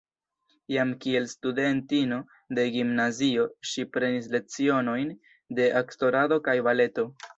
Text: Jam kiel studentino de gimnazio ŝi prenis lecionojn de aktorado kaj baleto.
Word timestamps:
Jam 0.75 0.93
kiel 1.03 1.27
studentino 1.33 2.17
de 2.59 2.65
gimnazio 2.77 3.45
ŝi 3.73 3.85
prenis 3.99 4.31
lecionojn 4.37 5.13
de 5.61 5.69
aktorado 5.83 6.41
kaj 6.49 6.61
baleto. 6.71 7.07